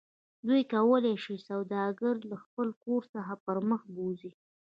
[0.47, 4.31] دوی کولی شي سوداګرۍ له خپل کور څخه پرمخ بوځي